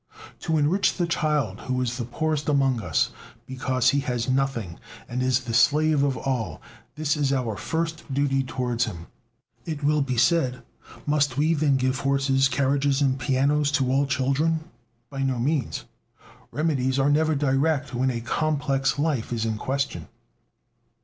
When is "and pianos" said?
12.99-13.71